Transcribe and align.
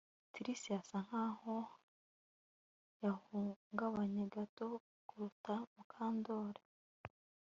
Trix 0.33 0.61
asa 0.79 0.97
nkaho 1.05 1.55
yahungabanye 3.03 4.23
gato 4.35 4.67
kuruta 5.07 5.53
Mukandoli 5.73 6.61